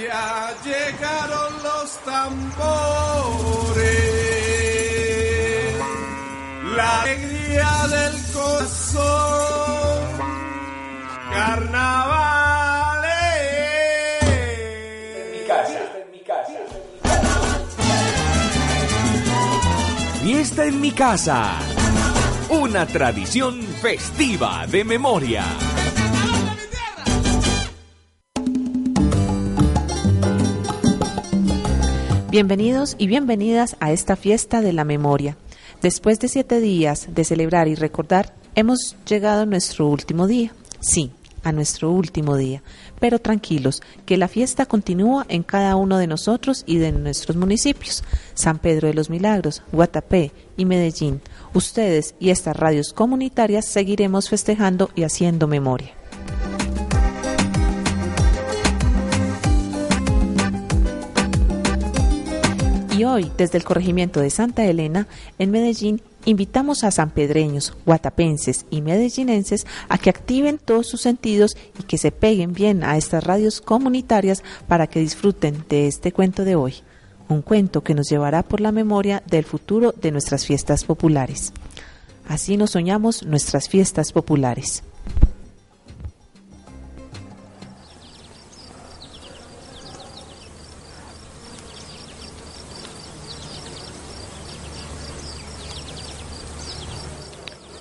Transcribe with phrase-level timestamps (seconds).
[0.00, 2.24] Ya llegaron los tambores,
[6.74, 9.98] la alegría del corazón,
[11.34, 13.10] carnavales.
[15.12, 16.60] En mi casa, en mi casa.
[20.22, 21.58] Fiesta en mi casa.
[22.48, 25.44] Una tradición festiva de memoria.
[32.30, 35.36] Bienvenidos y bienvenidas a esta fiesta de la memoria.
[35.82, 40.52] Después de siete días de celebrar y recordar, hemos llegado a nuestro último día.
[40.78, 41.10] Sí,
[41.42, 42.62] a nuestro último día.
[43.00, 48.04] Pero tranquilos, que la fiesta continúa en cada uno de nosotros y de nuestros municipios.
[48.34, 51.20] San Pedro de los Milagros, Guatapé y Medellín.
[51.52, 55.99] Ustedes y estas radios comunitarias seguiremos festejando y haciendo memoria.
[63.00, 68.82] Y hoy, desde el corregimiento de Santa Elena, en Medellín, invitamos a sanpedreños, guatapenses y
[68.82, 73.62] medellinenses a que activen todos sus sentidos y que se peguen bien a estas radios
[73.62, 76.74] comunitarias para que disfruten de este cuento de hoy.
[77.30, 81.54] Un cuento que nos llevará por la memoria del futuro de nuestras fiestas populares.
[82.28, 84.82] Así nos soñamos nuestras fiestas populares.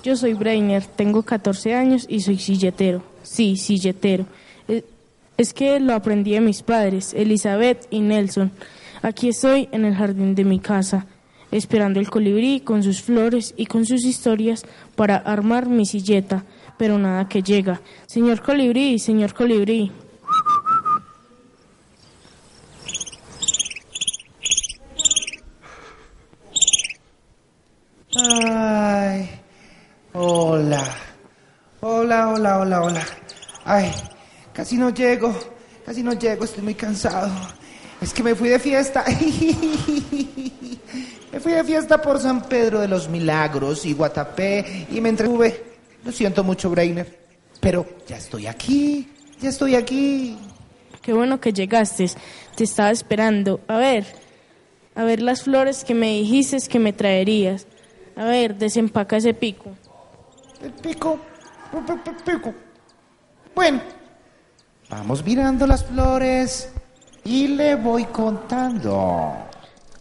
[0.03, 3.03] Yo soy Brainer, tengo 14 años y soy silletero.
[3.23, 4.25] Sí, silletero.
[4.67, 4.83] Eh,
[5.37, 8.51] Es que lo aprendí de mis padres, Elizabeth y Nelson.
[9.01, 11.05] Aquí estoy en el jardín de mi casa,
[11.51, 16.43] esperando el colibrí con sus flores y con sus historias para armar mi silleta,
[16.77, 17.79] pero nada que llega.
[18.05, 19.91] Señor colibrí, señor colibrí.
[28.15, 29.29] Ay,
[30.13, 30.83] hola.
[31.81, 33.05] Hola, hola, hola, hola.
[33.63, 33.91] Ay,
[34.53, 35.33] casi no llego,
[35.85, 37.29] casi no llego, estoy muy cansado.
[38.01, 39.03] Es que me fui de fiesta.
[41.31, 45.63] Me fui de fiesta por San Pedro de los Milagros y Guatapé y me entretuve.
[46.03, 47.19] Lo siento mucho, Brainer.
[47.59, 49.07] Pero ya estoy aquí,
[49.39, 50.35] ya estoy aquí.
[51.03, 52.09] Qué bueno que llegaste,
[52.55, 53.61] te estaba esperando.
[53.67, 54.05] A ver,
[54.95, 57.67] a ver las flores que me dijiste que me traerías.
[58.15, 59.75] A ver, desempaca ese pico.
[60.61, 61.19] El pico,
[61.71, 62.53] pi- pi- pi- pico.
[63.55, 63.81] Bueno,
[64.89, 66.69] vamos mirando las flores
[67.23, 69.33] y le voy contando.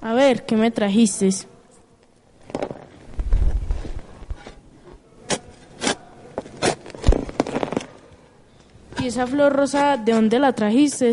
[0.01, 1.31] A ver, ¿qué me trajiste?
[8.99, 11.13] ¿Y esa flor rosa, de dónde la trajiste?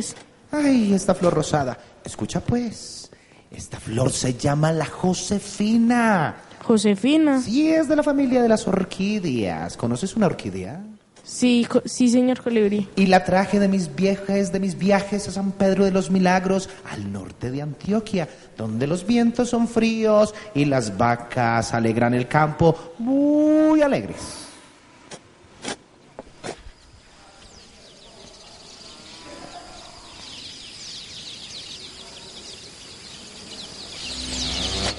[0.51, 1.77] Ay, esta flor rosada.
[2.03, 3.11] Escucha pues,
[3.51, 6.35] esta flor se llama la Josefina.
[6.65, 7.41] Josefina.
[7.41, 9.77] Sí, es de la familia de las orquídeas.
[9.77, 10.81] ¿Conoces una orquídea?
[11.23, 12.87] Sí, sí, señor colibrí.
[12.95, 16.69] Y la traje de mis viajes, de mis viajes a San Pedro de los Milagros,
[16.91, 18.27] al norte de Antioquia,
[18.57, 24.45] donde los vientos son fríos y las vacas alegran el campo muy alegres.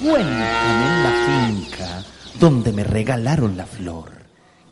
[0.07, 0.66] Finca
[2.39, 4.17] donde me regalaron la flor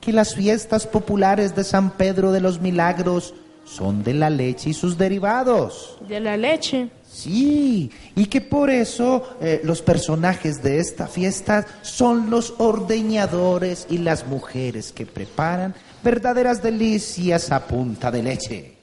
[0.05, 3.33] que las fiestas populares de San Pedro de los Milagros
[3.65, 5.97] son de la leche y sus derivados.
[6.07, 6.91] De la leche.
[7.11, 13.97] Sí, y que por eso eh, los personajes de esta fiesta son los ordeñadores y
[13.97, 18.75] las mujeres que preparan verdaderas delicias a punta de leche.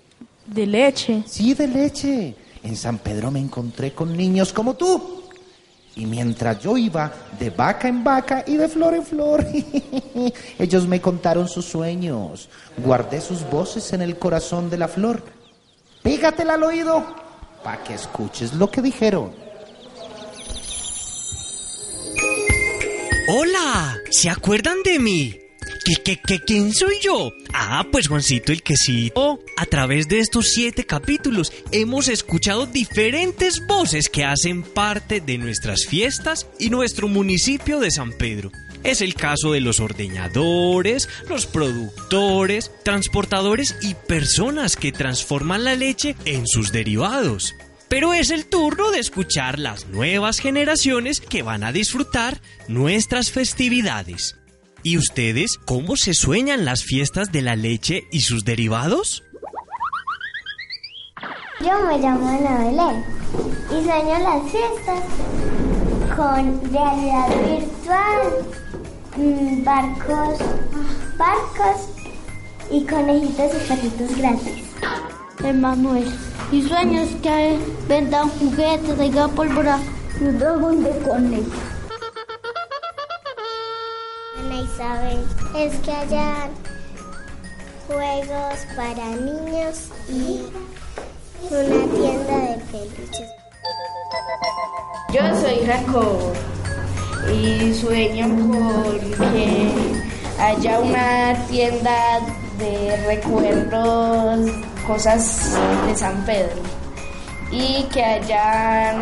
[0.48, 1.24] De leche.
[1.28, 2.36] Sí, de leche.
[2.64, 5.21] En San Pedro me encontré con niños como tú.
[6.02, 9.46] Y mientras yo iba de vaca en vaca y de flor en flor,
[10.58, 12.50] ellos me contaron sus sueños.
[12.84, 15.22] Guardé sus voces en el corazón de la flor.
[16.02, 17.06] Pégatela al oído
[17.64, 19.32] para que escuches lo que dijeron.
[23.30, 25.41] Hola, ¿se acuerdan de mí?
[25.84, 27.34] ¿Qué, qué, qué, quién soy yo?
[27.54, 29.40] Ah, pues Juancito el quesito.
[29.58, 35.86] A través de estos siete capítulos hemos escuchado diferentes voces que hacen parte de nuestras
[35.86, 38.52] fiestas y nuestro municipio de San Pedro.
[38.84, 46.16] Es el caso de los ordeñadores, los productores, transportadores y personas que transforman la leche
[46.26, 47.56] en sus derivados.
[47.90, 54.36] Pero es el turno de escuchar las nuevas generaciones que van a disfrutar nuestras festividades.
[54.84, 59.24] ¿Y ustedes cómo se sueñan las fiestas de la leche y sus derivados?
[61.60, 63.06] Yo me llamo Ana Belén
[63.70, 65.04] y sueño las fiestas
[66.16, 68.46] con realidad virtual,
[69.18, 70.40] mm, barcos,
[71.16, 71.90] barcos
[72.72, 74.64] y conejitos y perritos gratis.
[75.44, 76.12] El Manuel.
[76.52, 79.80] Y sueños que vendan juguetes, traiga pólvora
[80.20, 81.71] y un dragón de conejo.
[85.56, 86.50] Es que haya
[87.88, 90.42] juegos para niños y
[91.50, 93.30] una tienda de peluches.
[95.14, 96.34] Yo soy Jacob
[97.34, 99.72] y sueño con que
[100.40, 102.20] haya una tienda
[102.58, 104.50] de recuerdos,
[104.88, 105.54] cosas
[105.88, 106.62] de San Pedro
[107.52, 108.94] y que haya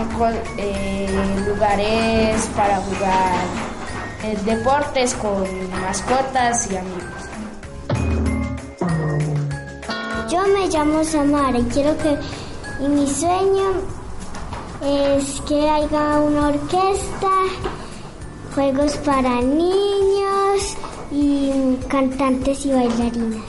[1.46, 3.69] lugares para jugar eh,
[4.46, 5.44] deportes con
[5.82, 7.30] mascotas y amigos.
[10.30, 12.18] Yo me llamo Samara y quiero que
[12.82, 13.74] y mi sueño
[14.82, 17.32] es que haya una orquesta,
[18.56, 20.78] juegos para niños
[21.12, 23.44] y cantantes y bailarinas.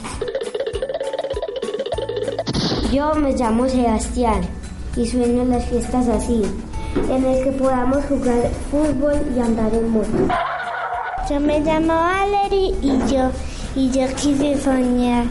[2.91, 4.41] Yo me llamo Sebastián
[4.97, 6.41] y sueño en las fiestas así,
[7.09, 10.50] en el que podamos jugar fútbol y andar en moto.
[11.31, 13.31] Yo me llamo Valerie y yo
[13.73, 15.23] y yo quise soñar.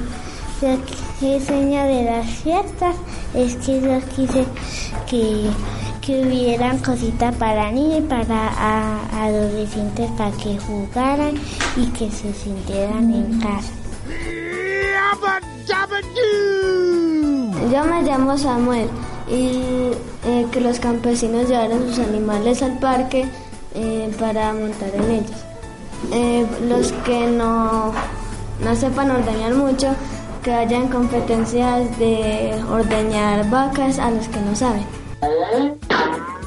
[0.63, 0.79] Yo
[1.19, 2.97] quise sueño de las fiestas
[3.35, 4.47] es que yo quise
[5.07, 5.51] que,
[6.01, 11.35] que hubieran cositas para niños y para a- adolescentes para que jugaran
[11.77, 13.71] y que se sintieran en casa.
[17.71, 18.89] Yo me llamo Samuel
[19.29, 19.91] y
[20.27, 23.27] eh, que los campesinos llevaran sus animales al parque
[23.75, 25.45] eh, para montar en ellos.
[26.13, 27.93] Eh, los que no,
[28.65, 29.95] no sepan ordeñar mucho,
[30.43, 34.85] que hayan competencias de ordeñar vacas a los que no saben.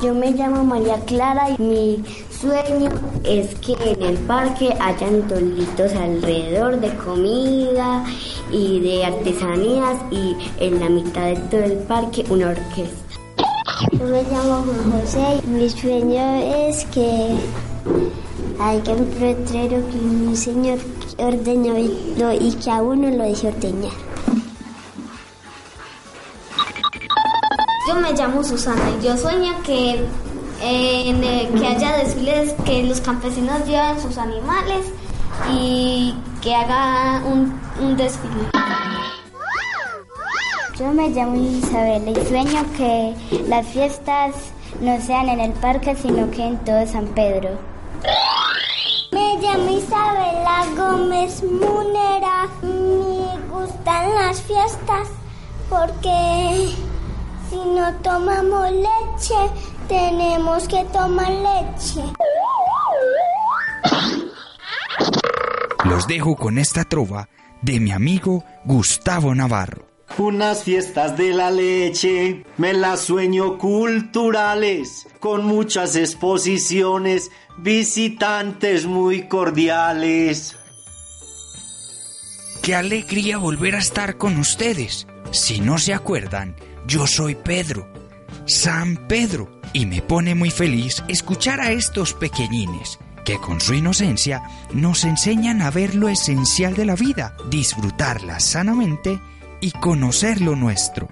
[0.02, 2.90] Yo me llamo María Clara y mi sueño
[3.24, 8.04] es que en el parque hayan tolitos alrededor de comida
[8.52, 13.16] y de artesanías y en la mitad de todo el parque una orquesta.
[13.94, 16.36] Yo me llamo Juan José y mi sueño
[16.68, 17.38] es que
[18.60, 20.80] haya un letrero que un señor
[21.18, 23.92] ordeñó y, que a uno lo deje ordeñar.
[27.88, 30.06] Yo me llamo Susana y yo sueño que,
[30.62, 34.86] eh, en que haya desfiles, que los campesinos lleven sus animales
[35.52, 38.50] y que haga un, un desfile.
[40.78, 43.14] Yo me llamo Isabel y sueño que
[43.48, 44.34] las fiestas
[44.82, 47.60] no sean en el parque, sino que en todo San Pedro.
[49.54, 52.48] Llamo Isabela Gómez Munera.
[52.64, 55.10] Me gustan las fiestas
[55.70, 56.74] porque
[57.50, 59.36] si no tomamos leche,
[59.88, 62.02] tenemos que tomar leche.
[65.86, 67.30] Los dejo con esta trova
[67.62, 69.93] de mi amigo Gustavo Navarro.
[70.18, 80.56] Unas fiestas de la leche, me las sueño culturales, con muchas exposiciones, visitantes muy cordiales.
[82.62, 85.08] Qué alegría volver a estar con ustedes.
[85.32, 86.56] Si no se acuerdan,
[86.86, 87.92] yo soy Pedro,
[88.46, 94.44] San Pedro, y me pone muy feliz escuchar a estos pequeñines que con su inocencia
[94.74, 99.20] nos enseñan a ver lo esencial de la vida, disfrutarla sanamente
[99.64, 101.08] y conocer lo nuestro.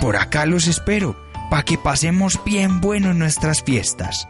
[0.00, 1.16] Por acá los espero,
[1.48, 4.26] para que pasemos bien bueno en nuestras fiestas.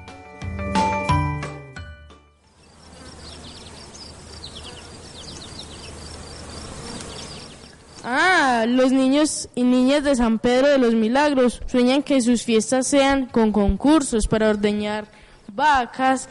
[8.05, 12.87] Ah, los niños y niñas de San Pedro de los Milagros sueñan que sus fiestas
[12.87, 15.07] sean con concursos para ordeñar
[15.55, 16.29] vacas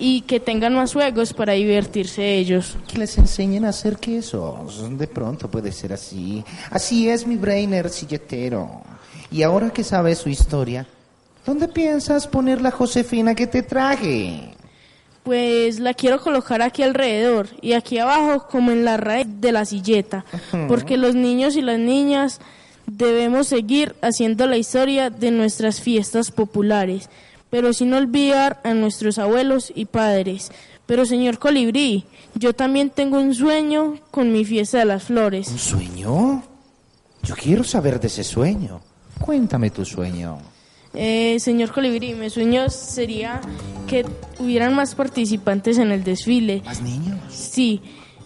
[0.00, 2.76] y que tengan más juegos para divertirse ellos.
[2.88, 4.82] Que les enseñen a hacer quesos.
[4.98, 6.42] De pronto puede ser así.
[6.70, 8.80] Así es mi brainer silletero.
[9.30, 10.86] Y ahora que sabes su historia,
[11.44, 14.54] ¿dónde piensas poner la Josefina que te traje?
[15.22, 19.66] Pues la quiero colocar aquí alrededor y aquí abajo como en la raíz de la
[19.66, 20.24] silleta,
[20.66, 22.40] porque los niños y las niñas
[22.86, 27.10] debemos seguir haciendo la historia de nuestras fiestas populares,
[27.50, 30.50] pero sin olvidar a nuestros abuelos y padres.
[30.86, 32.04] Pero señor Colibrí,
[32.34, 35.48] yo también tengo un sueño con mi fiesta de las flores.
[35.48, 36.42] ¿Un sueño?
[37.22, 38.80] Yo quiero saber de ese sueño.
[39.20, 40.38] Cuéntame tu sueño.
[40.94, 43.40] Eh, señor Colibrí, mi sueño sería
[43.86, 44.04] que
[44.38, 46.62] hubieran más participantes en el desfile.
[46.64, 47.18] ¿Más niños?
[47.28, 47.80] Sí,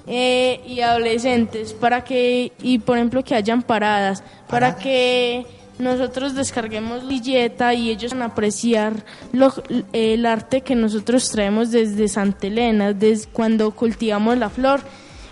[0.07, 5.47] eh, y adolescentes, para que, y por ejemplo que hayan paradas, para que
[5.79, 9.53] nosotros descarguemos Lilleta y ellos van a apreciar lo-
[9.93, 14.81] el arte que nosotros traemos desde Santa Elena, desde cuando cultivamos la flor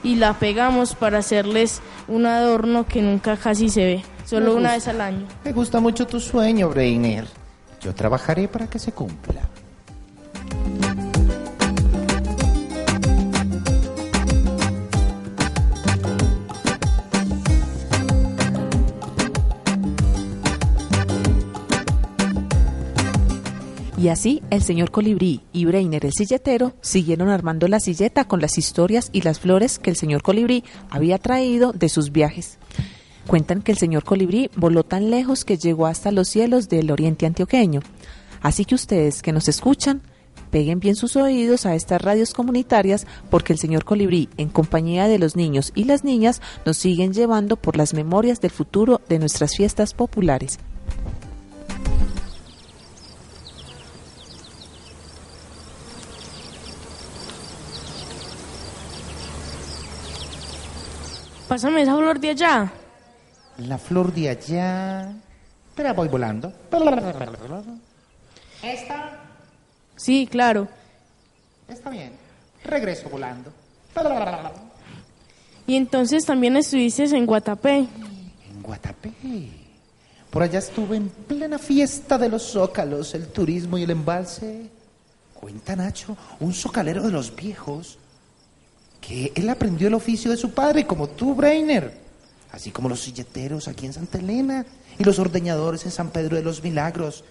[0.03, 4.89] y la pegamos para hacerles un adorno que nunca casi se ve, solo una vez
[4.89, 5.27] al año.
[5.45, 7.27] Me gusta mucho tu sueño, Brainer.
[7.81, 9.43] Yo trabajaré para que se cumpla.
[24.03, 28.59] Y así el señor Colibrí y Breiner el silletero siguieron armando la silleta con las
[28.59, 32.59] historias y las flores que el señor Colibrí había traído de sus viajes.
[33.29, 37.27] Cuentan que el señor Colibrí voló tan lejos que llegó hasta los cielos del oriente
[37.27, 37.79] antioqueño.
[38.41, 40.03] Así que ustedes que nos escuchan,
[40.51, 45.21] peguen bien sus oídos a estas radios comunitarias porque el señor Colibrí, en compañía de
[45.21, 49.55] los niños y las niñas, nos siguen llevando por las memorias del futuro de nuestras
[49.55, 50.59] fiestas populares.
[61.53, 62.73] Pásame esa flor de allá.
[63.59, 65.13] La flor de allá.
[65.69, 66.51] Espera, voy volando.
[68.63, 69.21] ¿Esta?
[69.95, 70.67] Sí, claro.
[71.69, 72.13] Está bien.
[72.65, 73.53] Regreso volando.
[75.67, 77.81] Y entonces también estuviste en Guatapé.
[77.81, 79.13] En Guatapé.
[80.31, 84.71] Por allá estuve en plena fiesta de los zócalos, el turismo y el embalse.
[85.35, 87.99] Cuenta Nacho, un zocalero de los viejos,
[89.03, 91.93] que él aprendió el oficio de su padre, como tú, Brainer.
[92.53, 94.65] Así como los silleteros aquí en Santa Elena
[94.99, 97.25] y los ordeñadores en San Pedro de los Milagros.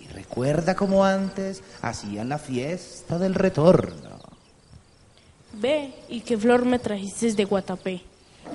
[0.00, 4.18] Y recuerda como antes hacían la fiesta del retorno.
[5.54, 8.02] Ve, ¿y qué flor me trajiste de Guatapé?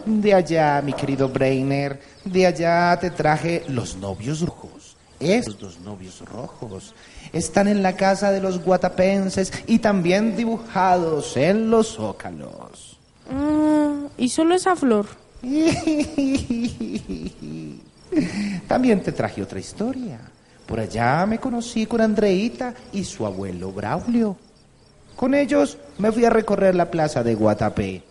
[0.06, 4.40] De allá, mi querido Brainer, de allá te traje los novios
[5.20, 6.94] Esos dos novios rojos
[7.34, 13.00] están en la casa de los guatapenses y también dibujados en los zócalos.
[13.32, 15.08] Ah, ¿Y solo esa flor?
[18.68, 20.20] También te traje otra historia.
[20.66, 24.38] Por allá me conocí con Andreita y su abuelo Braulio.
[25.16, 28.04] Con ellos me fui a recorrer la plaza de Guatapé.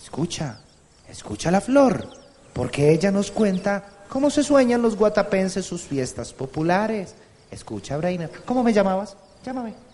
[0.00, 0.60] Escucha,
[1.08, 2.08] escucha la flor,
[2.52, 7.14] porque ella nos cuenta cómo se sueñan los guatapenses sus fiestas populares.
[7.50, 9.16] Escucha, Brainer, ¿cómo me llamabas?
[9.44, 9.74] Llámame.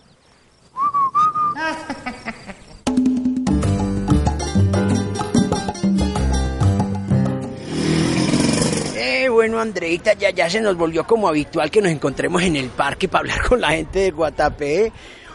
[8.97, 12.69] Eh, bueno, Andreita, ya, ya se nos volvió como habitual que nos encontremos en el
[12.69, 14.91] parque para hablar con la gente de Guatapé.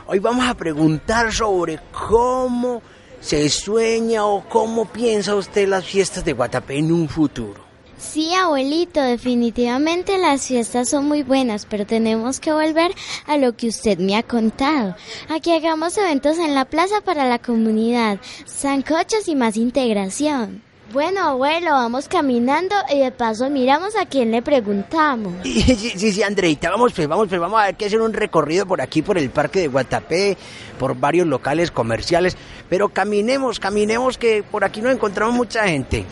[0.06, 2.82] Hoy vamos a preguntar sobre cómo
[3.20, 7.69] se sueña o cómo piensa usted las fiestas de Guatapé en un futuro.
[8.00, 12.92] Sí, abuelito, definitivamente las fiestas son muy buenas, pero tenemos que volver
[13.26, 14.96] a lo que usted me ha contado.
[15.28, 20.62] Aquí hagamos eventos en la plaza para la comunidad, sancochos y más integración.
[20.92, 25.34] Bueno, abuelo, vamos caminando y de paso miramos a quién le preguntamos.
[25.44, 28.66] Sí, sí, sí, Andreita, vamos pues, vamos pues, vamos a ver que hacer un recorrido
[28.66, 30.36] por aquí, por el parque de Guatapé,
[30.78, 32.36] por varios locales comerciales,
[32.68, 36.06] pero caminemos, caminemos que por aquí no encontramos mucha gente.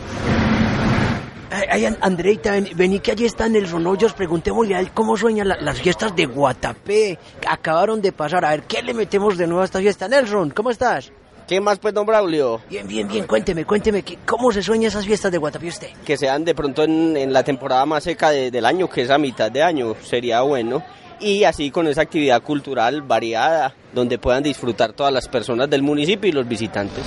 [1.51, 5.17] Ay, ay, An- Andreita, ven- vení que allí está Nelson Hoyos, preguntémosle a él cómo
[5.17, 7.17] sueñan la- las fiestas de Guatapé.
[7.47, 10.07] Acabaron de pasar, a ver, ¿qué le metemos de nuevo a esta fiesta?
[10.07, 11.11] Nelson, ¿cómo estás?
[11.47, 12.61] ¿Qué más, pues, don Braulio?
[12.69, 15.87] Bien, bien, bien, cuénteme, cuénteme, ¿qué- ¿cómo se sueña esas fiestas de Guatapé usted?
[16.05, 19.09] Que sean de pronto en, en la temporada más seca de- del año, que es
[19.09, 20.83] a mitad de año, sería bueno.
[21.19, 26.29] Y así con esa actividad cultural variada, donde puedan disfrutar todas las personas del municipio
[26.29, 27.03] y los visitantes.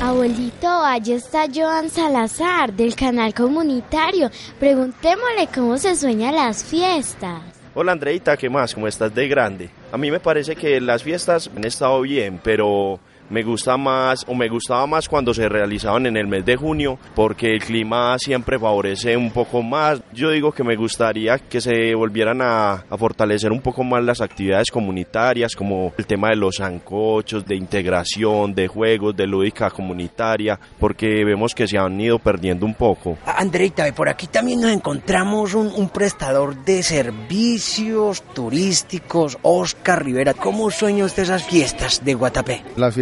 [0.00, 4.30] Abuelito, allí está Joan Salazar del canal comunitario.
[4.60, 7.42] Preguntémosle cómo se sueñan las fiestas.
[7.74, 8.74] Hola Andreita, ¿qué más?
[8.74, 9.70] ¿Cómo estás de grande?
[9.90, 13.00] A mí me parece que las fiestas han estado bien, pero
[13.30, 16.98] me gusta más o me gustaba más cuando se realizaban en el mes de junio
[17.14, 20.00] porque el clima siempre favorece un poco más.
[20.12, 24.20] Yo digo que me gustaría que se volvieran a, a fortalecer un poco más las
[24.20, 30.58] actividades comunitarias como el tema de los zancochos, de integración, de juegos, de lúdica comunitaria,
[30.78, 33.18] porque vemos que se han ido perdiendo un poco.
[33.26, 40.34] Andreita, por aquí también nos encontramos un, un prestador de servicios turísticos, Oscar Rivera.
[40.34, 42.62] ¿Cómo sueña usted esas fiestas de Guatapé?
[42.76, 42.94] Las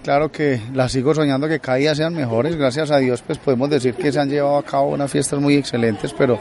[0.00, 2.56] claro que las sigo soñando que cada día sean mejores.
[2.56, 5.54] Gracias a Dios, pues podemos decir que se han llevado a cabo unas fiestas muy
[5.54, 6.40] excelentes, pero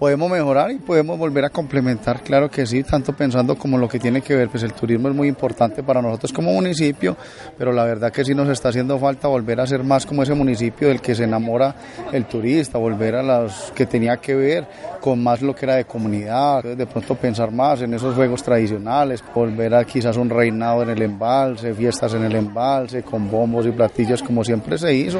[0.00, 3.98] podemos mejorar y podemos volver a complementar, claro que sí, tanto pensando como lo que
[3.98, 7.18] tiene que ver, pues el turismo es muy importante para nosotros como municipio,
[7.58, 10.32] pero la verdad que sí nos está haciendo falta volver a ser más como ese
[10.32, 11.74] municipio del que se enamora
[12.12, 14.66] el turista, volver a los que tenía que ver
[15.02, 19.22] con más lo que era de comunidad, de pronto pensar más en esos juegos tradicionales,
[19.34, 23.70] volver a quizás un reinado en el embalse, fiestas en el embalse, con bombos y
[23.70, 25.18] platillos como siempre se hizo.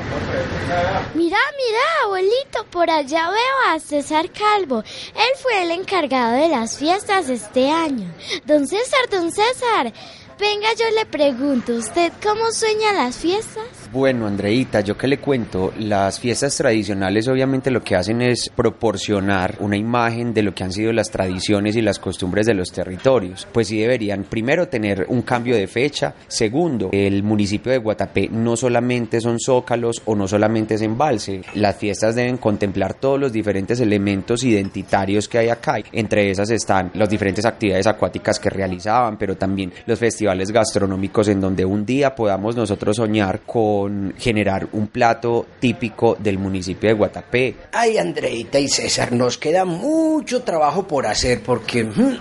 [1.14, 4.69] Mira, mira, abuelito, por allá veo a César Calvo.
[4.78, 8.12] Él fue el encargado de las fiestas este año.
[8.46, 9.92] Don César, don César,
[10.38, 13.79] venga, yo le pregunto, ¿usted cómo sueña las fiestas?
[13.92, 19.56] Bueno, Andreita, yo que le cuento, las fiestas tradicionales obviamente lo que hacen es proporcionar
[19.58, 23.48] una imagen de lo que han sido las tradiciones y las costumbres de los territorios.
[23.50, 28.56] Pues sí deberían primero tener un cambio de fecha, segundo, el municipio de Guatapé no
[28.56, 33.80] solamente son zócalos o no solamente es embalse, las fiestas deben contemplar todos los diferentes
[33.80, 35.78] elementos identitarios que hay acá.
[35.90, 41.40] Entre esas están las diferentes actividades acuáticas que realizaban, pero también los festivales gastronómicos en
[41.40, 43.79] donde un día podamos nosotros soñar con
[44.18, 47.54] generar un plato típico del municipio de Guatapé.
[47.72, 52.18] Ay, Andreita y César, nos queda mucho trabajo por hacer porque mm,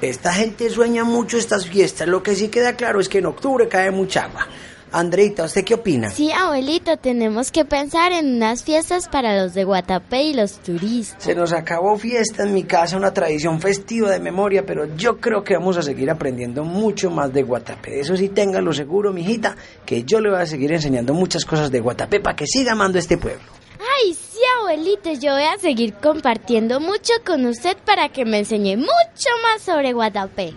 [0.00, 2.08] esta gente sueña mucho estas fiestas.
[2.08, 4.46] Lo que sí queda claro es que en octubre cae mucha agua.
[4.92, 6.10] Andreita, ¿usted qué opina?
[6.10, 11.22] Sí, abuelito, tenemos que pensar en unas fiestas para los de Guatapé y los turistas.
[11.22, 15.44] Se nos acabó fiesta en mi casa, una tradición festiva de memoria, pero yo creo
[15.44, 18.00] que vamos a seguir aprendiendo mucho más de Guatapé.
[18.00, 19.56] Eso sí, téngalo seguro, mijita,
[19.86, 22.98] que yo le voy a seguir enseñando muchas cosas de Guatapé para que siga amando
[22.98, 23.44] este pueblo.
[23.78, 28.76] Ay, sí, abuelito, yo voy a seguir compartiendo mucho con usted para que me enseñe
[28.76, 30.52] mucho más sobre Guatapé.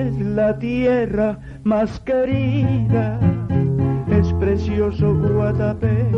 [0.00, 3.20] Es la tierra más querida,
[4.10, 6.10] es precioso Guatapé.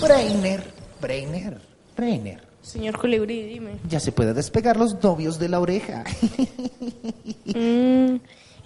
[0.00, 0.64] Brainer,
[1.02, 1.60] Brainer,
[1.94, 2.40] Brainer.
[2.62, 3.72] Señor Colibrí, dime.
[3.86, 6.04] Ya se puede despegar los novios de la oreja.
[7.54, 8.16] Mm,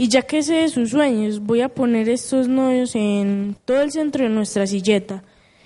[0.02, 3.92] y ya que sé de sus sueños, voy a poner estos novios en todo el
[3.92, 5.22] centro de nuestra silleta.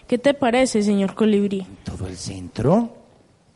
[0.06, 1.66] ¿Qué te parece, señor Colibrí?
[1.82, 2.98] ¿Todo el centro?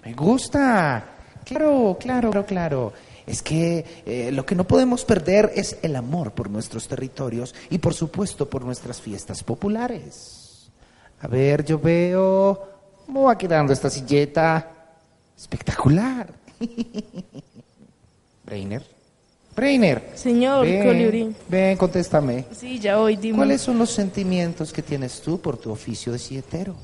[0.03, 1.05] Me gusta.
[1.45, 2.95] Claro, claro, claro.
[3.27, 7.77] Es que eh, lo que no podemos perder es el amor por nuestros territorios y
[7.77, 10.71] por supuesto por nuestras fiestas populares.
[11.21, 12.69] A ver, yo veo...
[13.05, 14.97] ¿Cómo va quedando esta silleta?
[15.37, 16.33] Espectacular.
[18.47, 19.00] Brainer.
[19.61, 20.03] Brainer.
[20.15, 21.37] Señor ven.
[21.47, 22.47] Ven, contéstame.
[22.57, 23.37] Sí, ya hoy dime.
[23.37, 26.75] ¿Cuáles son los sentimientos que tienes tú por tu oficio de silletero?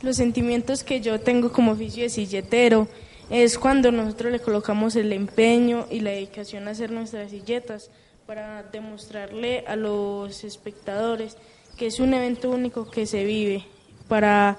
[0.00, 2.88] Los sentimientos que yo tengo como oficio de silletero
[3.28, 7.90] es cuando nosotros le colocamos el empeño y la dedicación a hacer nuestras silletas
[8.26, 11.36] para demostrarle a los espectadores
[11.76, 13.66] que es un evento único que se vive
[14.08, 14.56] para,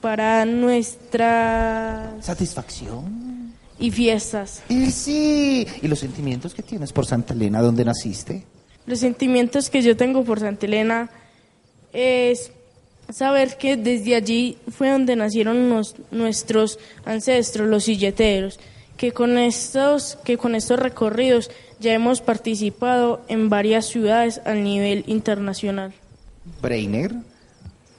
[0.00, 3.35] para nuestra ¿Satisfacción?
[3.78, 4.62] Y fiestas.
[4.68, 5.66] Y sí.
[5.82, 8.44] ¿Y los sentimientos que tienes por Santa Elena, donde naciste?
[8.86, 11.10] Los sentimientos que yo tengo por Santa Elena
[11.92, 12.52] es
[13.10, 18.58] saber que desde allí fue donde nacieron nos- nuestros ancestros, los silleteros,
[18.96, 25.04] que con estos, que con estos recorridos ya hemos participado en varias ciudades a nivel
[25.06, 25.92] internacional.
[26.62, 27.12] Brainer,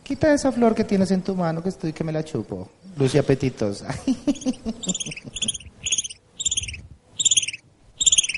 [0.04, 2.70] quita esa flor que tienes en tu mano que estoy que me la chupo.
[2.98, 3.88] Lucy apetitosa.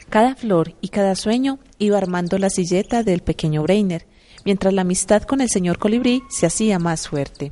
[0.09, 4.07] Cada flor y cada sueño iba armando la silleta del pequeño Brainer,
[4.43, 7.51] mientras la amistad con el señor Colibrí se hacía más fuerte.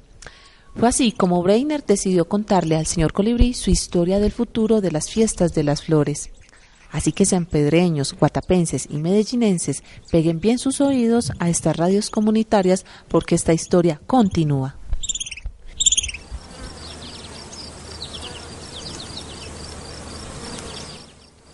[0.76, 5.10] Fue así como Brainer decidió contarle al señor Colibrí su historia del futuro de las
[5.10, 6.32] fiestas de las flores.
[6.92, 13.36] Así que sanpedreños, guatapenses y medellinenses peguen bien sus oídos a estas radios comunitarias porque
[13.36, 14.78] esta historia continúa.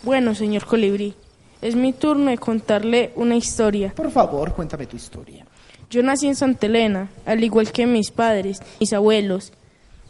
[0.03, 1.13] Bueno, señor Colibrí,
[1.61, 3.93] es mi turno de contarle una historia.
[3.95, 5.45] Por favor, cuéntame tu historia.
[5.89, 9.53] Yo nací en Santa Elena, al igual que mis padres, mis abuelos.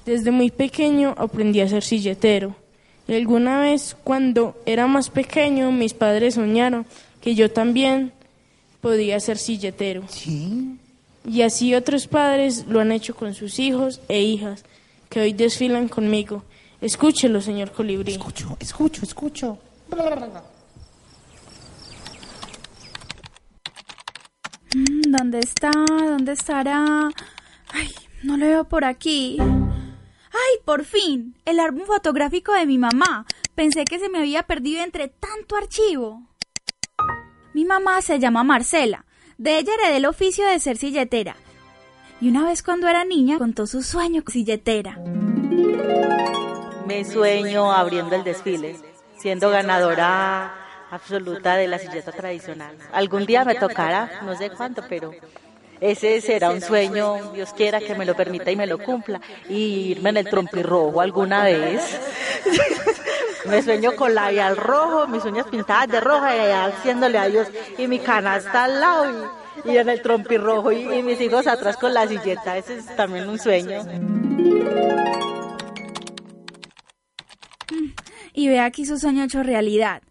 [0.03, 2.55] Desde muy pequeño aprendí a ser silletero.
[3.07, 6.87] Y alguna vez, cuando era más pequeño, mis padres soñaron
[7.21, 8.13] que yo también
[8.81, 10.03] podía ser silletero.
[10.09, 10.77] Sí.
[11.29, 14.63] Y así otros padres lo han hecho con sus hijos e hijas,
[15.09, 16.43] que hoy desfilan conmigo.
[16.81, 18.13] Escúchelo, señor Colibrí.
[18.13, 19.57] Escucho, escucho, escucho.
[24.75, 25.71] Mm, ¿Dónde está?
[25.71, 27.09] ¿Dónde estará?
[27.71, 29.37] Ay, no lo veo por aquí.
[29.39, 31.35] ¡Ay, por fin!
[31.45, 33.25] El álbum fotográfico de mi mamá.
[33.53, 36.23] Pensé que se me había perdido entre tanto archivo.
[37.53, 39.05] Mi mamá se llama Marcela.
[39.37, 41.35] De ella heredé el oficio de ser silletera.
[42.19, 44.97] Y una vez cuando era niña contó su sueño silletera.
[46.87, 48.75] Me sueño abriendo el desfile,
[49.23, 50.53] siendo ganadora
[50.91, 52.75] absoluta de la silleta tradicional.
[52.91, 55.13] Algún día me tocará, no sé cuánto, pero
[55.79, 59.91] ese será un sueño, Dios quiera que me lo permita y me lo cumpla, y
[59.91, 62.01] irme en el trompirrojo alguna vez.
[63.45, 67.47] me sueño con labial rojo, mis uñas pintadas de rojo y allá haciéndole a Dios,
[67.77, 69.29] y mi canasta al lado,
[69.63, 72.93] y, y en el trompirrojo, y, y mis hijos atrás con la silleta, ese es
[72.97, 73.83] también un sueño.
[78.33, 80.01] Y ve aquí su sueño hecho realidad.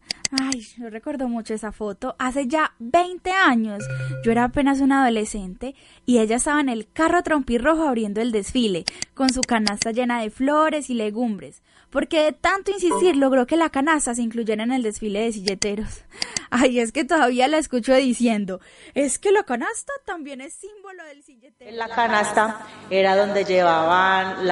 [0.41, 2.17] Ay, yo recuerdo mucho esa foto.
[2.19, 3.85] Hace ya 20 años.
[4.25, 5.75] Yo era apenas una adolescente
[6.07, 10.31] y ella estaba en el carro trompirrojo abriendo el desfile, con su canasta llena de
[10.31, 11.63] flores y legumbres.
[11.91, 16.05] Porque de tanto insistir logró que la canasta se incluyera en el desfile de silleteros.
[16.51, 18.61] Ay, es que todavía la escucho diciendo,
[18.95, 21.77] es que la canasta también es símbolo del silletero.
[21.77, 24.47] La canasta era donde llevaban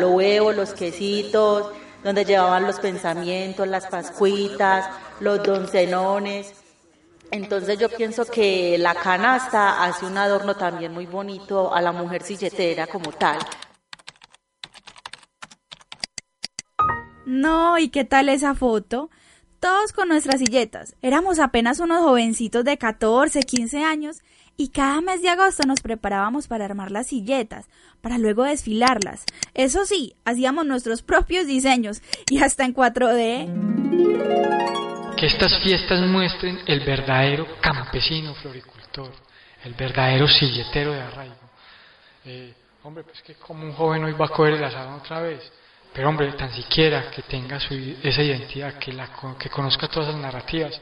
[0.00, 1.72] los huevos, los quesitos,
[2.04, 4.88] donde llevaban los pensamientos, las pascuitas,
[5.20, 6.52] los doncenones.
[7.30, 12.22] Entonces yo pienso que la canasta hace un adorno también muy bonito a la mujer
[12.22, 13.38] silletera como tal.
[17.24, 19.10] No, ¿y qué tal esa foto?
[19.64, 20.94] Todos con nuestras silletas.
[21.00, 24.18] Éramos apenas unos jovencitos de 14, 15 años
[24.58, 27.64] y cada mes de agosto nos preparábamos para armar las silletas,
[28.02, 29.24] para luego desfilarlas.
[29.54, 33.46] Eso sí, hacíamos nuestros propios diseños y hasta en 4D.
[35.16, 39.12] Que estas fiestas muestren el verdadero campesino floricultor,
[39.64, 41.36] el verdadero silletero de arraigo.
[42.26, 45.40] Eh, hombre, pues que como un joven hoy va a coger el asadón otra vez.
[45.94, 50.20] Pero hombre, tan siquiera que tenga su, esa identidad, que, la, que conozca todas las
[50.20, 50.72] narrativas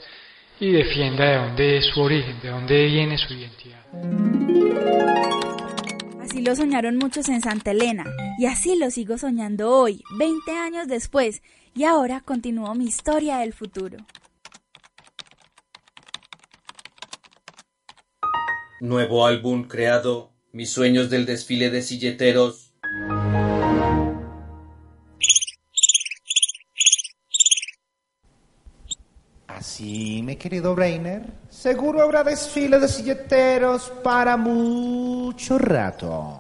[0.59, 3.85] y defienda de dónde es su origen, de dónde viene su identidad.
[6.22, 8.05] Así lo soñaron muchos en Santa Elena
[8.38, 11.42] y así lo sigo soñando hoy, 20 años después,
[11.75, 13.98] y ahora continúo mi historia del futuro.
[18.81, 22.72] Nuevo álbum creado, mis sueños del desfile de silleteros.
[29.83, 36.38] Así, mi querido Brainer, seguro habrá desfile de silleteros para mucho rato.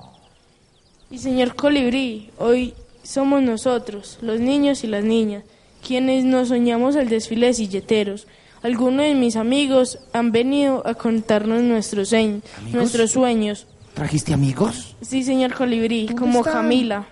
[1.10, 5.42] Y señor Colibrí, hoy somos nosotros, los niños y las niñas,
[5.84, 8.28] quienes nos soñamos el desfile de silleteros.
[8.62, 13.66] Algunos de mis amigos han venido a contarnos nuestros, sueños, nuestros sueños.
[13.94, 14.94] ¿Trajiste amigos?
[15.00, 16.52] Sí, señor Colibrí, como están?
[16.52, 17.08] Camila.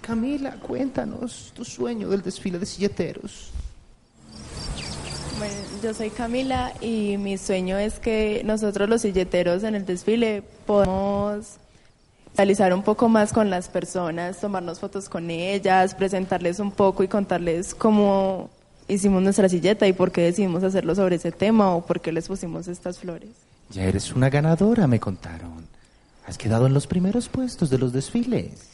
[0.00, 3.52] Camila, cuéntanos tu sueño del desfile de silleteros.
[5.38, 10.42] Bueno, yo soy Camila y mi sueño es que nosotros los silleteros en el desfile
[10.66, 11.58] podamos
[12.36, 17.08] realizar un poco más con las personas, tomarnos fotos con ellas, presentarles un poco y
[17.08, 18.50] contarles cómo
[18.88, 22.26] hicimos nuestra silleta y por qué decidimos hacerlo sobre ese tema o por qué les
[22.26, 23.30] pusimos estas flores.
[23.70, 25.68] Ya eres una ganadora, me contaron.
[26.26, 28.70] Has quedado en los primeros puestos de los desfiles.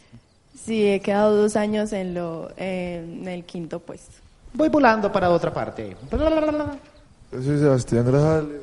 [0.64, 4.23] Sí, he quedado dos años en, lo, en el quinto puesto.
[4.54, 5.96] Voy volando para otra parte.
[6.10, 8.62] Yo soy Sebastián Grajales,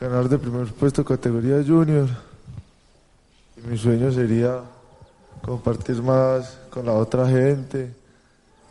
[0.00, 2.08] ganador de primer puesto categoría junior.
[3.56, 4.62] Y mi sueño sería
[5.42, 7.94] compartir más con la otra gente,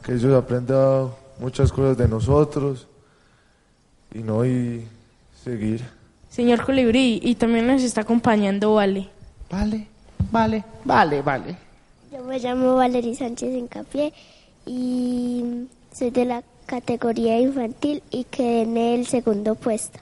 [0.03, 2.85] que ellos aprendan muchas cosas de nosotros
[4.13, 4.85] y no y
[5.41, 5.85] seguir.
[6.29, 9.09] Señor Colibrí, y también nos está acompañando Vale.
[9.49, 9.87] Vale,
[10.31, 11.57] vale, vale, vale.
[12.11, 14.11] Yo me llamo Valery Sánchez Encapié
[14.65, 15.65] y
[15.97, 19.99] soy de la categoría infantil y quedé en el segundo puesto.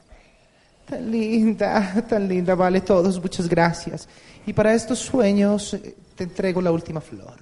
[0.90, 4.08] Tan linda, tan linda, vale todos, muchas gracias.
[4.46, 7.38] Y para estos sueños eh, te entrego la última flor.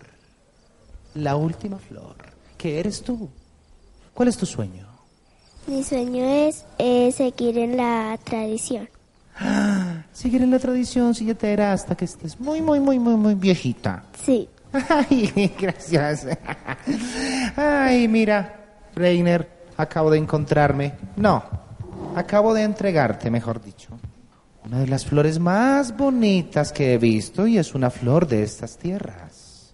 [1.16, 2.16] La última flor.
[2.58, 3.30] ¿Qué eres tú?
[4.14, 4.88] ¿Cuál es tu sueño?
[5.68, 8.90] Mi sueño es eh, seguir en la tradición.
[10.12, 14.04] Seguir en la tradición silletera hasta que estés muy, muy, muy, muy, muy viejita.
[14.24, 14.48] Sí.
[14.90, 16.28] Ay, gracias.
[17.56, 20.94] Ay, mira, Reiner, acabo de encontrarme.
[21.16, 21.44] No,
[22.16, 23.90] acabo de entregarte, mejor dicho.
[24.66, 28.78] Una de las flores más bonitas que he visto y es una flor de estas
[28.78, 29.74] tierras.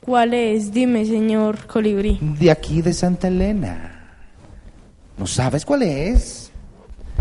[0.00, 0.72] ¿Cuál es?
[0.72, 2.18] Dime, señor Colibrí.
[2.20, 4.16] De aquí de Santa Elena.
[5.18, 6.50] ¿No sabes cuál es?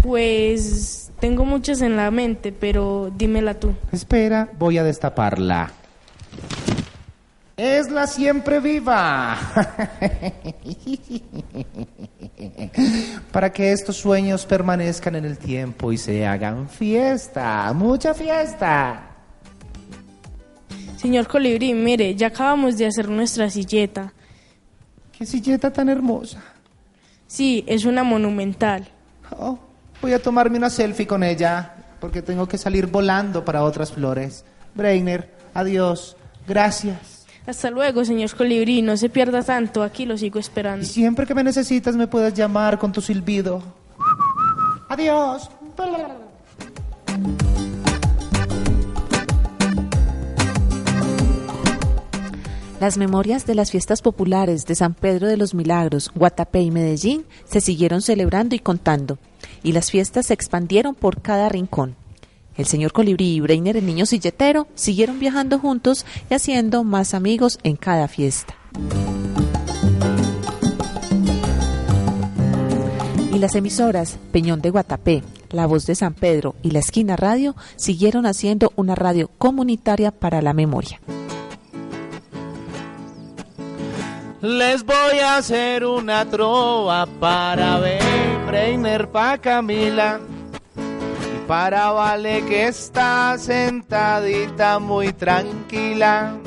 [0.01, 3.73] Pues tengo muchas en la mente, pero dímela tú.
[3.91, 5.71] Espera, voy a destaparla.
[7.61, 9.37] Es la siempre viva.
[13.31, 19.09] Para que estos sueños permanezcan en el tiempo y se hagan fiesta, mucha fiesta.
[20.97, 24.11] Señor Colibrí, mire, ya acabamos de hacer nuestra silleta.
[25.15, 26.41] ¿Qué silleta tan hermosa?
[27.27, 28.87] Sí, es una monumental.
[29.37, 29.59] Oh,
[30.01, 34.43] voy a tomarme una selfie con ella porque tengo que salir volando para otras flores.
[34.73, 36.17] Breiner, adiós.
[36.47, 37.20] Gracias.
[37.45, 38.81] Hasta luego, señor Colibrí.
[38.81, 39.83] No se pierda tanto.
[39.83, 40.83] Aquí lo sigo esperando.
[40.83, 43.61] Y siempre que me necesitas me puedes llamar con tu silbido.
[44.89, 45.49] Adiós.
[52.81, 57.25] Las memorias de las fiestas populares de San Pedro de los Milagros, Guatapé y Medellín
[57.45, 59.19] se siguieron celebrando y contando,
[59.61, 61.95] y las fiestas se expandieron por cada rincón.
[62.57, 67.59] El señor Colibrí y Breiner, el niño silletero, siguieron viajando juntos y haciendo más amigos
[67.63, 68.55] en cada fiesta.
[73.33, 77.55] Y las emisoras Peñón de Guatapé, La Voz de San Pedro y La Esquina Radio
[77.77, 80.99] siguieron haciendo una radio comunitaria para la memoria.
[84.41, 88.01] Les voy a hacer una trova para ver
[88.47, 90.19] Breiner pa' Camila
[91.51, 96.37] para Vale que está sentadita muy tranquila.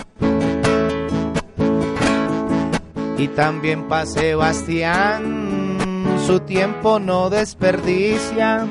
[3.19, 5.77] Y también pa' Sebastián,
[6.27, 8.67] su tiempo no desperdicia,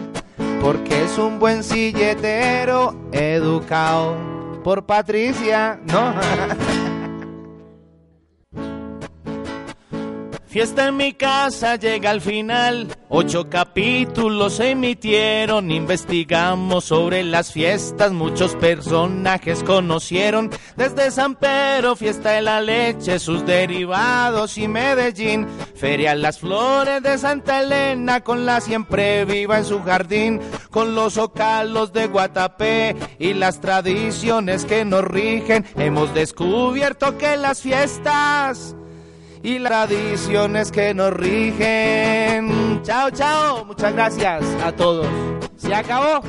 [0.59, 4.17] porque es un buen silletero educado
[4.63, 6.15] por Patricia, ¿no?
[10.53, 12.95] Fiesta en mi casa llega al final.
[13.09, 15.71] Ocho capítulos se emitieron.
[15.71, 18.11] Investigamos sobre las fiestas.
[18.11, 20.51] Muchos personajes conocieron.
[20.77, 25.47] Desde San Pedro, fiesta de la leche, sus derivados y Medellín.
[25.73, 30.39] Feria Las Flores de Santa Elena con la siempre viva en su jardín.
[30.69, 35.65] Con los ocalos de Guatapé y las tradiciones que nos rigen.
[35.77, 38.75] Hemos descubierto que las fiestas
[39.43, 42.81] y las tradiciones que nos rigen.
[42.81, 43.65] Chao, chao.
[43.65, 45.05] Muchas gracias a todos.
[45.57, 46.21] Se acabó.